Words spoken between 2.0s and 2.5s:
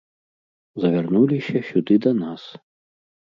да нас.